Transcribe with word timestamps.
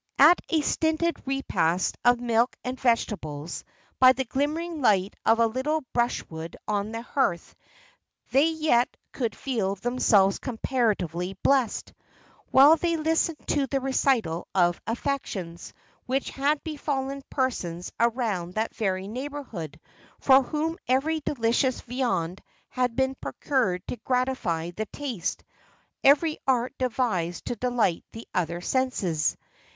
At 0.17 0.39
a 0.49 0.61
stinted 0.61 1.17
repast 1.27 1.95
of 2.03 2.19
milk 2.19 2.55
and 2.63 2.79
vegetables, 2.79 3.63
by 3.99 4.13
the 4.13 4.23
glimmering 4.25 4.81
light 4.81 5.15
of 5.27 5.37
a 5.39 5.45
little 5.45 5.83
brushwood 5.93 6.57
on 6.67 6.91
the 6.91 7.03
hearth, 7.03 7.53
they 8.31 8.47
yet 8.47 8.97
could 9.11 9.35
feel 9.35 9.75
themselves 9.75 10.39
comparatively 10.39 11.37
blest, 11.43 11.93
while 12.49 12.77
they 12.77 12.97
listened 12.97 13.47
to 13.49 13.67
the 13.67 13.79
recital 13.79 14.47
of 14.55 14.81
afflictions 14.87 15.71
which 16.07 16.31
had 16.31 16.63
befallen 16.63 17.21
persons 17.29 17.91
around 17.99 18.55
that 18.55 18.73
very 18.73 19.07
neighbourhood, 19.07 19.79
for 20.19 20.41
whom 20.41 20.79
every 20.87 21.19
delicious 21.19 21.79
viand 21.81 22.41
had 22.69 22.95
been 22.95 23.13
procured 23.21 23.85
to 23.87 23.97
gratify 23.97 24.71
the 24.71 24.87
taste, 24.87 25.43
every 26.03 26.39
art 26.47 26.73
devised 26.79 27.45
to 27.45 27.55
delight 27.55 28.03
the 28.13 28.27
other 28.33 28.61
senses. 28.61 29.37